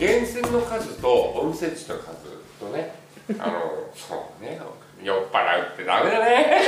[0.00, 2.06] 源泉の数と温泉地の数
[2.58, 2.94] とね
[3.38, 4.58] あのそうね。
[5.02, 6.62] 酔っ払うってダメだね。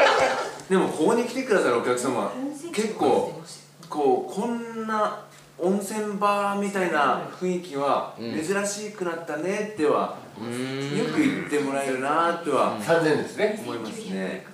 [0.68, 2.32] でもここに来てくださるお客様
[2.72, 3.42] 結構
[3.88, 5.24] こうこんな
[5.58, 13.62] 温泉バーみたいな雰囲気は珍しくなったねっては、よく言ってもらえるなっては3000ですね。
[13.64, 14.46] 思いますね。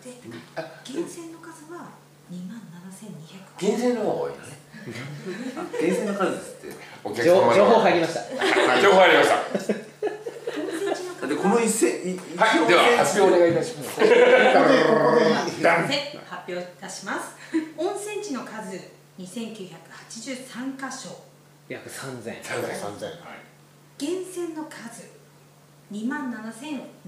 [0.86, 1.88] 源泉の数は
[2.30, 2.60] 2万
[2.92, 4.36] 7200源泉の方が多いね。
[5.56, 8.20] あ源泉の数ですってお客情様の情報入りました。
[8.80, 9.36] 情報入りました。
[9.36, 14.00] 温泉地のだってこの一世いはいでは発表お願いいたします。
[14.00, 14.12] 発
[16.48, 17.36] 表いたします。
[17.76, 18.78] 温泉地の数
[19.18, 21.24] 2983箇所。
[21.68, 23.14] 約3000 3000 3000
[24.00, 25.06] 源泉の数
[25.92, 26.50] 2万7297本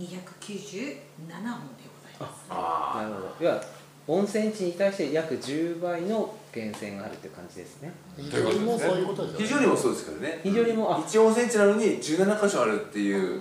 [0.07, 2.45] でございます。
[2.49, 3.35] あなるほど。
[3.41, 3.63] 要は
[4.07, 7.93] 温泉地に対して約10倍の源泉があるっていう感じですね。
[8.17, 9.47] 非常にもそういうことですよね。
[9.47, 10.41] 非常にもそうですからね。
[10.43, 10.99] 非常にもうあ。
[11.07, 13.41] 一温泉地なのに17箇所あるっていう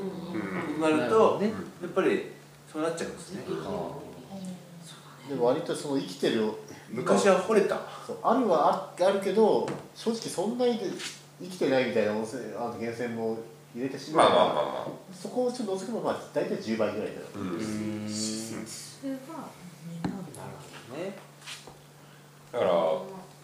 [0.80, 1.48] なるとね。
[1.82, 2.32] やっぱり
[2.72, 3.44] そうなっちゃうんですね。
[5.30, 6.52] でも割とその生きてる
[6.90, 7.82] 昔は惚れた。
[8.24, 10.80] あるはああるけど正直そんなに
[11.42, 13.38] 生きてないみたいな温泉あの源泉も
[13.74, 19.61] 入れてしまえば、まあまあまあまそこをちょっと除けばまあ大体10倍ぐらいだうんそれは2万なるほどね
[22.52, 22.72] だから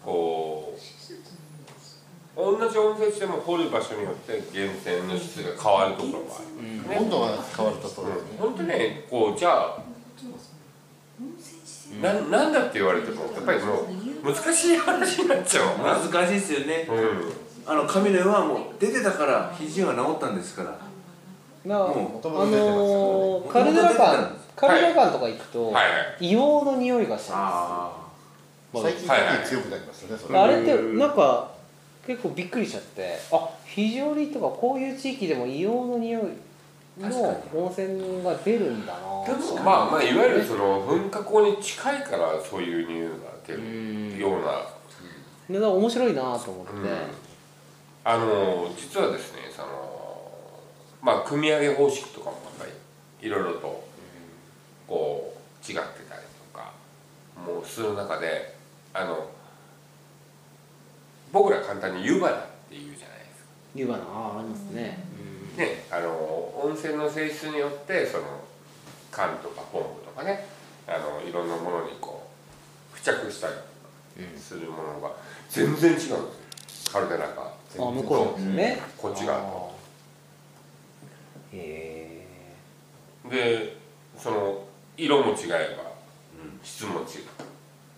[0.06, 9.78] こう同じ温泉地でも掘る場所によって源泉の質が変わるところがある、ね温度が変わるところですね、本当ねこうじゃあ
[12.01, 15.78] ななんだって言われてもやっぱりもう難しい話になっちゃう。
[15.78, 16.85] な難しいですよね。
[16.90, 17.31] うん。
[17.66, 20.78] あの神の世はもう出てたから肘が治ったんですから。
[21.66, 25.73] なあもうあのーカルデラ館カルデラ館とか行くと、はい。
[25.73, 25.81] は
[26.19, 28.06] い硫黄の匂いがしたんあです
[28.73, 29.07] 最近
[29.45, 30.39] 強くなりましたねそれ。
[30.39, 31.51] あれってなんか
[32.05, 36.23] 結構びっくりしちゃってあ肘折とかこういう地域でも硫黄の匂い
[37.00, 39.00] の温泉が出るんだな。
[39.25, 44.66] でもまあまあいわゆるその噴火口に近いからそういう匂いが出るような、
[45.49, 46.88] でだから面白いなと思って、うん。
[48.03, 50.31] あの実はですねその
[51.01, 53.84] まあ組み上げ方式とかもやっぱりいろいろと
[54.88, 55.79] こう違って
[56.09, 56.72] たりとか
[57.45, 58.56] もうする中で
[58.97, 59.30] あの
[61.31, 63.50] 僕ら簡単に湯花って言うじゃないですか。
[63.75, 64.97] 湯花ああありますね、
[65.56, 66.09] ね、あの
[66.63, 68.24] 温泉の性質によってその
[69.12, 70.47] 缶とかポンプとかね
[70.88, 72.28] あのいろんなものにこ
[72.91, 73.53] う付着したり
[74.35, 75.12] するものが
[75.47, 76.18] 全然違うんですよ。
[76.91, 79.75] カルデラがあ向こうですね、こっち側と。
[81.53, 82.25] へ
[83.29, 83.78] で
[84.18, 84.64] その
[84.97, 85.91] 色も違えば
[86.64, 87.47] 質も違え、うんう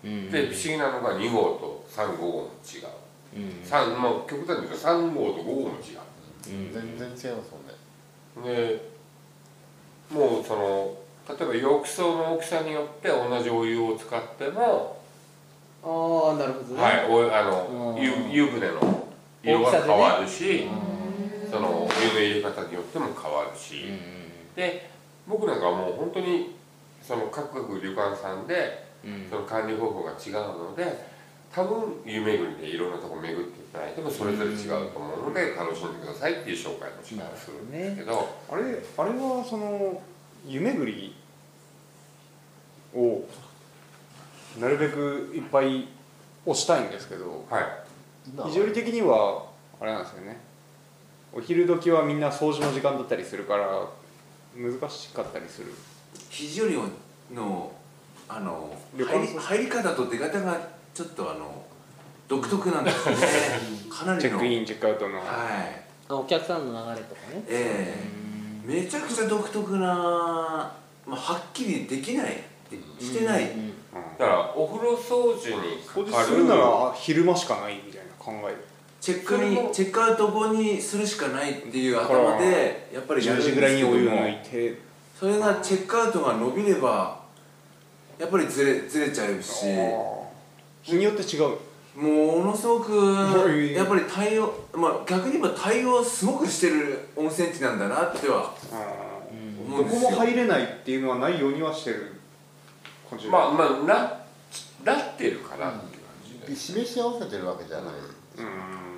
[0.03, 2.87] で不思議なのが2号と3号も違う。
[3.35, 3.43] うん。
[3.63, 5.99] 3まあ極端に言うと3号と5号も違う。
[6.47, 6.73] うん。
[6.73, 8.57] 全然違いますもんね。
[8.57, 8.89] で
[10.11, 15.01] もうその例えば浴槽の大きさによって同じお湯を使っても
[15.83, 18.01] ああなるほどね、はい、おあのうん。
[18.01, 19.07] 湯湯船の
[19.43, 20.67] 色が変わるし、
[21.49, 23.85] そのお湯の入れ方によっても変わるし、
[24.55, 24.89] で
[25.27, 26.55] 僕なんかはもう本当に
[27.01, 28.88] その各々旅館さんで
[29.29, 31.19] その管理方法が違うので
[31.53, 38.29] 多分湯巡りでいろんなとこ巡っていただいてもそれぞれ違うと思うので楽しんでくださいっていう紹介の仕方をするんですけど。
[38.51, 40.01] あれあれはその
[40.45, 41.15] 湯巡り
[42.95, 43.23] を
[44.59, 45.87] なるべくいっぱい
[46.45, 47.63] 押したいんですけどはい。
[48.47, 49.45] 非常に的には
[49.81, 50.37] あれなんですよね。
[51.33, 53.87] お昼時はみんな掃除の時間だったりするから
[54.55, 55.73] 難しかったりする。
[56.29, 56.77] 肘折
[57.33, 57.71] の
[58.29, 60.57] あの入り入り方と出方が
[60.93, 61.65] ちょっとあの
[62.27, 63.21] 独特なんですよね。
[63.89, 64.21] かなりの。
[64.21, 65.17] チェックインチェックアウトの。
[65.17, 65.25] はい。
[66.07, 67.43] あお客さんの流れとかね。
[67.47, 67.95] え
[68.65, 68.67] え。
[68.67, 70.71] めちゃくちゃ独特な、ま
[71.07, 72.43] あ、はっきりできない
[72.99, 73.73] してない、うん。
[74.19, 76.27] だからお風呂掃除に掃除かかる。
[76.27, 78.55] するなら昼間しかないみたいな考え。
[79.01, 83.55] チェックにチェックアウト後にするしかないっていう頭でやっぱりや10るんですけども。
[83.55, 84.89] 時ぐらいにお湯抜いて。
[85.19, 87.18] それがチェックアウトが伸びれば
[88.19, 89.65] やっぱりずれずれちゃうし。
[90.83, 91.57] 日によって違う。
[91.95, 93.73] ものすごくはい。
[93.73, 98.53] やっぱり対応まあ逆に言えば対応すごくしてる温泉地なんだなっては
[99.67, 100.11] 思どこうんですよ。
[100.11, 102.15] も入れないっていうのはないようにはしてる
[103.09, 106.13] 感じまあまあななってるかなっていう感
[106.45, 107.93] じで示し合わせてるわけじゃない、
[108.37, 108.41] う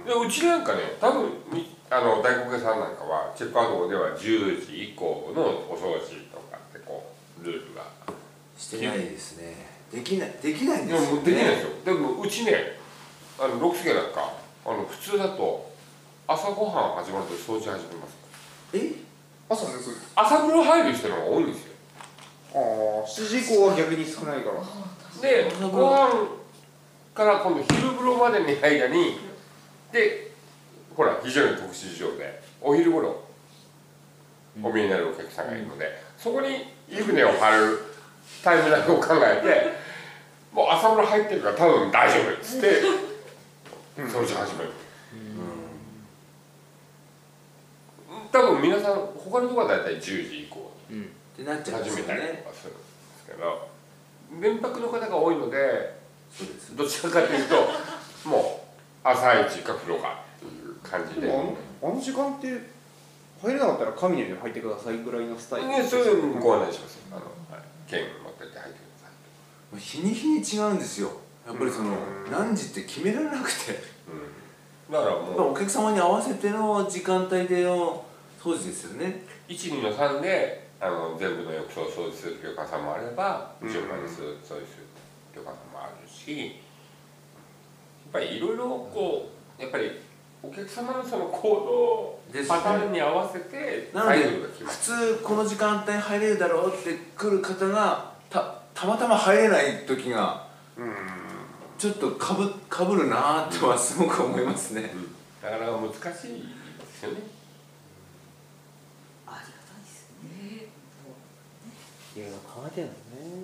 [0.03, 0.06] ん。
[0.06, 7.81] でうちなんかね多分みあの大黒屋さんなんかはチェックアウトでは10時以降のお掃除とかってこうルールが
[8.61, 9.55] してないですね。
[9.91, 11.69] できないできないんでですよももうできないですねよ。
[11.85, 12.77] でもうちね
[13.39, 15.71] あの六助なんかあの普通だと
[16.27, 18.15] 朝ごはん始まると掃除始めます。
[18.73, 18.91] え？
[19.49, 21.73] 朝抜く朝風呂入る人の方が多いんですよ。
[22.53, 22.59] ああ
[23.07, 24.61] 7時以降は逆に少ないから。
[25.21, 26.27] でご飯
[27.13, 29.19] から今度昼風呂までの間に
[29.91, 30.31] で
[30.95, 33.23] ほら非常に特殊事情でお昼頃
[34.63, 35.85] お見えになるお客さんがいるので、
[36.17, 37.90] そこに湯船を張る
[38.43, 39.71] タイムラグを考えて
[40.53, 42.81] もう朝風呂入ってるから多分大丈夫っつって
[43.97, 44.69] 掃除始める、
[48.31, 50.71] 多分皆さん他のところは大体10時以降。
[51.38, 52.83] に始めたりねとかするんで
[53.19, 53.69] すけど
[54.39, 55.95] 連泊の方が多いので
[56.75, 57.55] どちらかというと
[58.29, 58.61] も
[59.03, 61.31] う朝一か風呂かっていう感じで。
[61.83, 62.81] あの時間って
[63.41, 65.67] 入れなかったら神の湯入ってくださいぐらいのスタイル。
[65.67, 67.01] ね、そういうのご案内しますよ。
[67.11, 69.79] あの、はい、券持ってって入ってください。
[69.79, 71.11] 日に日に違うんですよ。
[71.47, 72.31] やっぱりそのうん。
[72.31, 73.79] 何時って決められなくて。
[74.89, 75.51] うん、だからもう。
[75.51, 78.05] お客様に合わせての時間帯での
[78.41, 79.23] 掃除ですよね。
[79.47, 84.87] 12の3であの全部の浴槽を掃除する旅館さんもあればうん順番にする掃除する
[85.35, 86.53] 旅館さんもあるしやっ
[88.11, 89.29] ぱりいろいろこ
[89.59, 89.91] うやっぱり
[90.43, 92.47] お客様のその行ですね。
[92.47, 94.49] 動パターンに合わせてなので普る。
[94.65, 100.47] 通この時間帯入れるだろうって来る方がたたまたま入れない時が
[100.77, 100.93] うん。
[101.77, 104.91] ちょっとかぶかぶるなーとはすごく思いますね。
[105.43, 107.21] なかなか難しいですよね。
[109.25, 110.67] ありがたいですね。
[112.15, 112.94] いろいろ考えてるの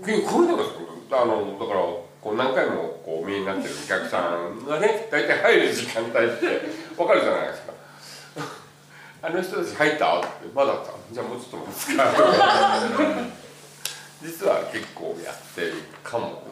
[0.01, 0.63] ね結構こういうのが
[1.21, 6.45] あのだからこう何回もこうお見えになってるお客さんがね大体入る時間帯って
[6.97, 7.73] 分かるじゃないですか。
[9.21, 12.03] あの人たち入ったってまだかじゃあもうちょっと待つか
[14.21, 15.73] 実は結構やってる
[16.03, 16.43] かも、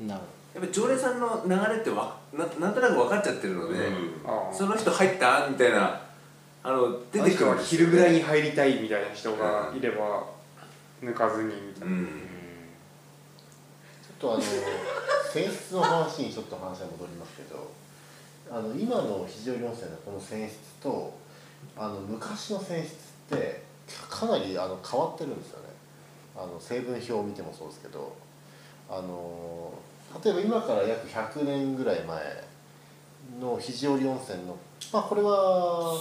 [0.00, 0.20] なる。
[0.54, 4.20] やっぱ常連さんの流れってわななんとなく分かっちゃってるので、うん。
[4.26, 5.46] ああその人入った？
[5.48, 6.00] みたいな
[6.62, 7.58] あの出てくる。
[7.58, 10.24] 昼ぐらいに入りたいみたいな人がいれば
[11.02, 11.54] 抜かずに。
[11.54, 12.06] みたいな、うん。
[14.18, 14.42] ちょっとあの
[15.34, 17.70] 泉質の話にちょっと話が戻りますけど
[18.50, 21.14] あの今の非常に温泉のこの泉質と
[21.76, 22.92] あの昔の泉質
[23.34, 23.62] って
[24.08, 25.68] かなりあの変わってるんですよね。
[26.36, 28.14] あの成分表を見てもそうですけど。
[28.92, 29.72] あの
[30.22, 32.44] 例えば今から約100年ぐらい前
[33.40, 34.54] の肘折温泉の
[34.92, 35.98] まあこれは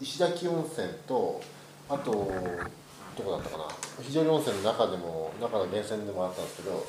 [0.00, 1.38] 石垣温泉と
[1.86, 3.64] あとどこだったかな。
[4.00, 6.86] 非常に温泉の中でも中の源泉でもあったんですけど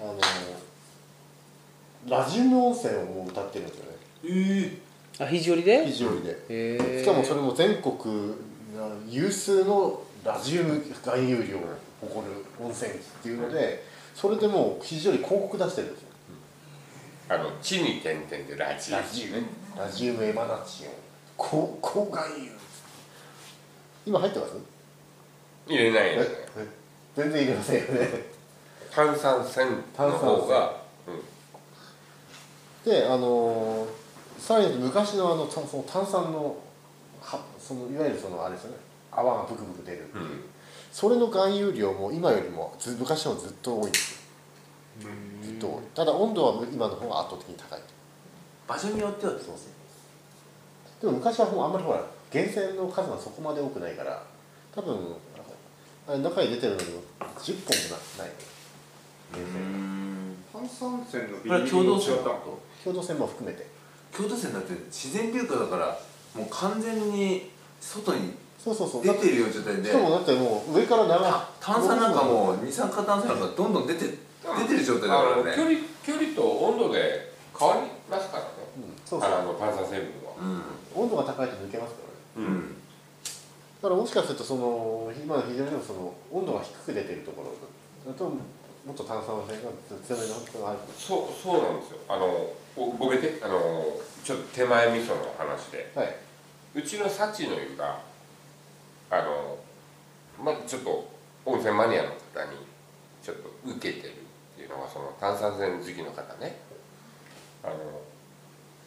[0.00, 0.18] あの
[2.08, 3.96] ラジウム温泉をもう歌ってるんですよね。
[4.24, 4.72] え
[5.20, 5.86] えあ肘折で？
[5.86, 6.30] 肘折で。
[6.30, 8.34] へえしかもそれも全国
[9.08, 11.60] 有数のラジウム含有量を
[12.00, 13.84] 誇る温泉地っていうので
[14.14, 16.08] それでもう肘折広告出してるんですよ。
[17.28, 19.42] あの地に点々でラジラジウム。
[19.78, 20.92] ラジウムエマナチオン。
[21.36, 22.50] 高高含有
[24.04, 24.52] 今入ってます？
[25.66, 26.28] 入れないえよね。
[26.58, 26.66] え
[27.16, 28.08] 全然入れませんよね。
[28.90, 30.82] 炭酸泉の方が、
[32.84, 34.02] であのー
[34.42, 36.56] さらに昔のあの炭その炭酸の
[37.20, 38.76] はそのいわゆるそのあれですよね。
[39.12, 40.44] 泡がブクブク出るっていう、うん。
[40.90, 45.08] それの含有量も今よりもず昔のずっと多いんですよ。
[45.44, 45.82] ずっと多い。
[45.94, 47.80] ただ温度は今の方が圧倒的に高い。
[48.66, 49.56] 場所によってはそうそう
[51.00, 54.24] でも昔はもうあんまりほら源泉の数がそこまで多くないから
[54.74, 54.96] 多分
[56.22, 57.00] 中に出てるのにも
[57.38, 58.32] 10本もなない。
[59.32, 59.91] 源泉
[60.62, 62.12] 炭酸泉のこれは共同違った。
[62.12, 62.30] 泉だ
[62.84, 63.66] 共同泉も含めて。
[64.12, 65.98] 京都泉だって自然流下だから
[66.36, 67.50] もう完全に
[67.80, 69.02] 外にそうそうそう。
[69.02, 69.84] 出てるような状態で。
[69.84, 75.52] しかもだってもう上から流た炭酸なんかもう二酸化炭素なんかどんどん出て出てる状態だからね。
[75.56, 78.48] 距離距離と温度で変わりますからね。
[78.76, 79.30] うんそうそう。
[79.30, 80.62] あの炭酸成分は、
[80.94, 82.02] 温度が高いと抜けますか
[82.36, 82.48] らね。
[82.48, 82.54] うん。
[82.54, 82.76] うん
[83.82, 88.30] だからもしかするとその今の非常にその温度が低く出てるところだと
[88.86, 89.70] もっと炭酸性が
[90.02, 90.34] 強めの
[90.98, 91.98] そうそうなんですよ。
[92.08, 93.84] あのぼ僕であの
[94.24, 95.92] ちょっと手前味噌の話で。
[95.94, 96.16] はい。
[96.74, 98.00] うちの幸の湯が
[99.10, 99.58] あの
[100.42, 101.08] まあちょっと
[101.44, 102.14] 温泉マニアの方
[102.50, 102.58] に
[103.22, 104.16] ちょっと受けてるっ
[104.56, 106.60] ていうのがその炭酸泉好きの方ね。
[107.62, 107.74] あの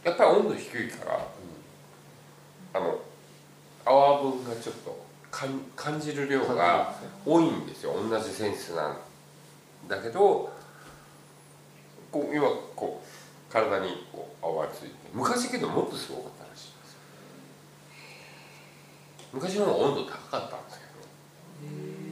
[0.03, 1.27] やっぱり温度低いから、
[2.73, 2.99] あの
[3.85, 6.93] 泡分がちょっと感じる量が
[7.25, 7.93] 多いんですよ。
[7.93, 8.97] 同じ泉質なん
[9.87, 10.51] だけど
[12.11, 16.99] こう今こう体にこう泡がついて昔けどもっとすごかったらしいですよ。
[19.33, 20.85] 昔の方が温度高かったんですけ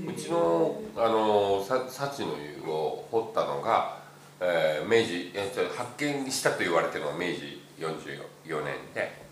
[0.07, 3.97] どうちのあのさ幸の湯を掘ったのが、
[4.39, 9.23] えー明治えっと発見したと言われてるのが明治44年で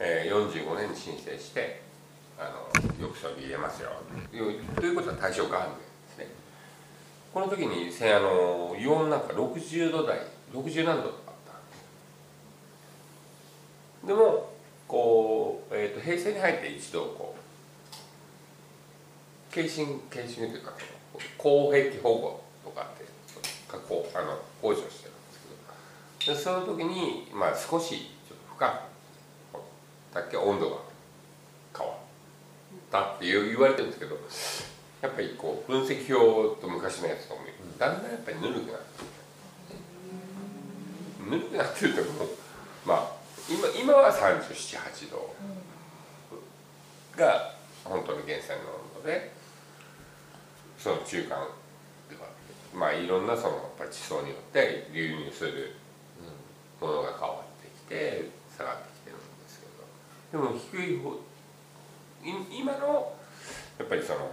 [0.00, 1.80] えー、45年に申請して
[2.38, 3.90] あの浴槽に入れますよ
[4.76, 5.70] ということは対象がある
[7.38, 10.18] この時にせあの湯温なんか60度台
[10.52, 11.34] 60何度とかあっ
[14.02, 14.50] たでも
[14.88, 17.36] こう、えーと、平成に入って一度こ
[19.52, 20.72] う軽心軽心というか
[21.40, 23.04] 広壁保護とかって
[23.68, 25.38] 加工あの補助してるんです
[26.18, 28.82] けどでその時に、まあ、少しちょっと深
[29.52, 30.76] くだけ温度が
[31.78, 31.98] 変わっ
[32.90, 34.16] たって言われてるんですけど
[35.00, 37.42] やっぱりこう分析表と昔のやつとも
[37.78, 39.04] だんだんやっぱりぬるくなって
[41.30, 42.26] ぬるくなってるとも
[42.84, 43.12] まあ
[43.48, 45.34] 今今は378度
[47.16, 49.32] が本当の源泉の温度で
[50.78, 52.28] その中間では
[52.74, 55.76] まあいろんなそのやっぱ地層によって流入する
[56.80, 61.14] ものが変わってきて下がってきてるんですけどでも低い方
[62.24, 63.12] 今の
[63.78, 64.30] やっぱりその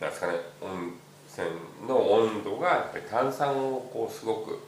[0.00, 0.94] なんですかね温
[1.28, 1.46] 泉
[1.86, 4.58] の温度がやっぱり炭酸をこうすごく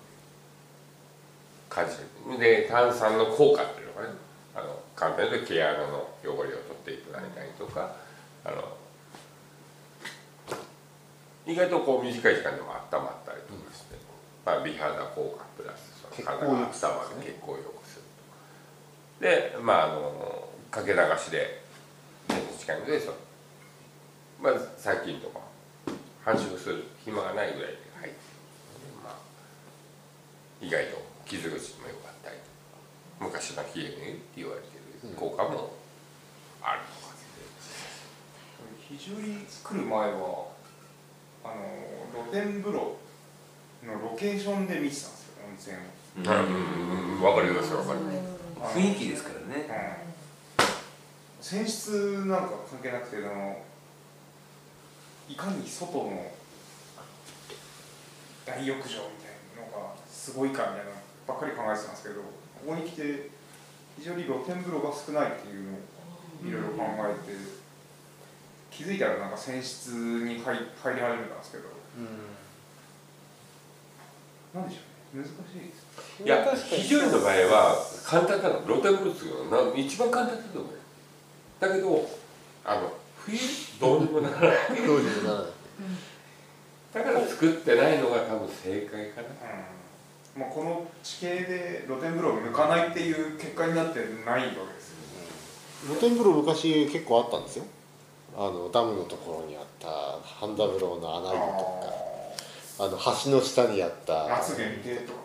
[1.68, 1.96] 感じ
[2.32, 2.38] る。
[2.38, 4.08] で炭酸の効果っていうのがね
[4.54, 5.86] あの簡単に言うと毛穴の
[6.22, 7.96] 汚れを取っていただいたりとか
[8.44, 8.76] あの
[11.46, 13.96] 意外とこう短い時間でも温まったりとかして、
[14.44, 18.02] まあ、美肌効果プラスその体が温まる血行を良くする
[19.18, 21.62] とでまああのかけ流しで
[22.58, 23.12] 近いのでそ
[24.42, 25.38] まあ最近とか
[26.24, 28.18] 繁殖する暇がないぐらいで入って
[29.04, 29.16] まあ
[30.60, 32.36] 意外と傷口も良かったり
[33.20, 34.66] 昔の冷え目って言われて
[35.06, 35.74] る効果も
[36.60, 37.12] あるとか
[38.88, 40.48] 肘折来る前は
[41.44, 42.96] あの露天風呂
[43.86, 45.80] のロケーションで見てたんですよ温泉を。
[46.14, 48.00] うん分かります分かり
[48.60, 48.78] ます。
[48.78, 49.66] 雰囲気ですからね、
[50.58, 50.64] うん、
[51.40, 53.62] 泉質なんか関係なくてあの
[55.28, 56.32] いかに外の
[58.46, 60.92] 大浴場みたいなのがすごいかみたいな
[61.26, 62.26] ばっかり考えてたんですけどこ
[62.66, 63.30] こに来て
[63.98, 65.78] 非常に露天風呂が少ないっていうのを
[66.46, 67.36] いろいろ考えて
[68.70, 71.64] 気づいたらなんか泉質に入入り始めたんですけど、
[74.54, 74.92] うん、なんでしょうね。
[75.14, 78.48] 難しいですいや非常にの場合は簡単な。
[78.48, 80.72] の露天風呂ですよな一番簡単だと思う
[81.60, 82.08] だけど
[82.64, 82.92] あの
[83.26, 83.38] 冬
[83.80, 85.52] どうにもならないどうにもならない
[86.92, 87.74] だから作って。
[87.74, 89.28] ないのが多分正解かな、
[90.36, 90.40] うん。
[90.42, 94.92] まあ、この地形で露天風呂を抜かないっていう結果になってないわけです
[95.86, 97.64] 露天風呂昔結構あったんですよ
[98.36, 99.88] あのダムのところにあった
[100.22, 102.02] 半田風呂の穴湯とか
[102.78, 105.18] あの橋の下にあった夏限定とか。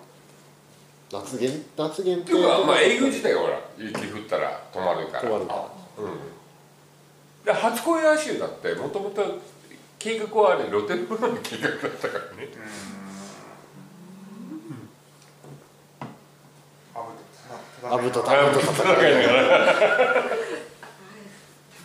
[1.09, 2.23] 夏限夏限定。
[2.23, 5.23] っていうかまあ営業自体がほら雪降ったら止まるから。
[5.23, 5.59] 止まるから。
[6.03, 6.11] うん
[7.47, 9.23] で初恋アシュだってもともと
[9.97, 12.49] 計画はあれ露天風呂の計画だったからね。
[17.89, 20.15] アブとタブと戦いながら。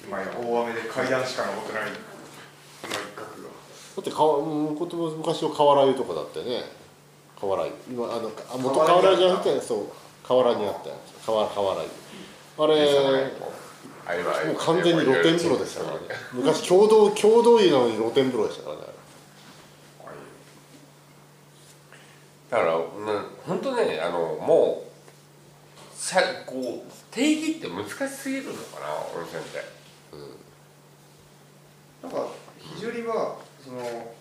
[0.04, 3.48] 今や大雨で階段しか残ってないこの一角が。
[3.48, 6.64] だってかわ昔の河原湯とかだってね。
[7.40, 7.72] 河原湯。
[7.88, 9.86] 今あの元河原じゃなくてそう。
[10.26, 11.24] 河原にあったやつ。
[11.24, 11.88] 河原湯。
[12.58, 13.32] あれ
[14.52, 18.82] もう完全に露天風呂でしたからね昔共同共同湯なのに露天風呂でしたからね
[22.50, 22.84] だから、うん、
[23.46, 24.92] 本当ねあのもう
[25.94, 28.86] さこう定義って難しすぎるのかな
[29.18, 29.64] 温泉って、
[32.02, 32.28] うん、なんか
[32.58, 34.12] 非常にはその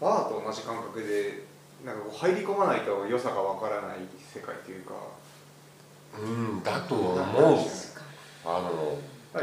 [0.00, 1.44] バーと同じ感覚で
[1.86, 3.98] なんかこう入り込まないと良さがわからない
[4.34, 4.92] 世界というか
[6.20, 7.58] うんだと思う。
[8.44, 8.98] あの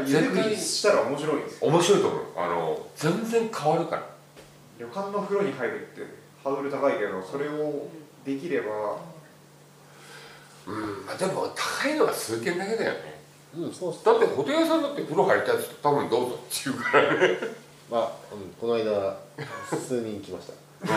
[0.06, 2.22] 全然したら面白いです面白いと思う。
[2.36, 4.06] あの全然変わるから。
[4.78, 6.02] 旅館の風呂に入るって
[6.42, 7.88] ハードル高いけどそれを
[8.24, 9.12] できれば。
[10.64, 13.20] うんまあでも高いのは数件だけだよね。
[13.56, 17.38] うんそうだってホテル屋さんだって風呂入りたいやつ多分どうぞって言うからね。
[17.90, 19.18] まあ、うん、この間
[19.68, 20.54] 数人来ました、
[20.86, 20.94] だ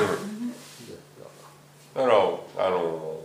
[2.06, 2.16] から
[2.66, 3.20] あの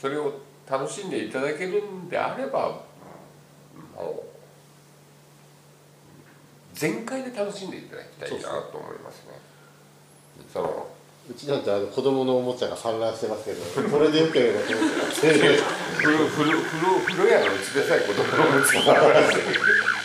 [0.00, 0.32] それを
[0.70, 2.85] 楽しんでいただけるんであれば
[6.74, 9.32] 全開で楽しんでいただきたいなと思いますね。
[10.52, 10.88] その
[11.28, 15.16] うちなんてあの子供のおもちゃが散乱してますけど、 これでよければと思って。
[15.16, 19.95] 風呂風呂風呂風呂屋のうちでさえ子供のおもちゃが散乱してる。